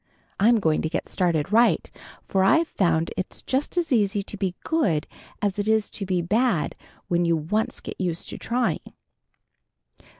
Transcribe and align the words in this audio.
I'm 0.39 0.59
going 0.59 0.81
to 0.81 0.89
get 0.89 1.07
started 1.07 1.51
right, 1.51 1.91
for 2.27 2.43
I've 2.43 2.67
found 2.67 3.13
it's 3.15 3.43
just 3.43 3.77
as 3.77 3.93
easy 3.93 4.23
to 4.23 4.35
be 4.35 4.55
good 4.63 5.05
as 5.43 5.59
it 5.59 5.67
is 5.67 5.91
to 5.91 6.07
be 6.07 6.23
bad 6.23 6.73
when 7.07 7.23
you 7.23 7.35
once 7.37 7.79
get 7.81 8.01
used 8.01 8.27
to 8.29 8.39
trying." 8.39 8.93